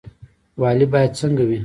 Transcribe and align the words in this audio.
والي 0.61 0.85
باید 0.93 1.11
څنګه 1.19 1.43
وي؟ 1.49 1.59